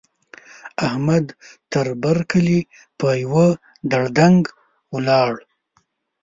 [0.87, 1.25] احمد؛
[1.71, 2.59] تر بر کلي
[2.99, 3.47] په يوه
[3.91, 4.41] دړدنګ
[4.95, 5.33] ولاړ.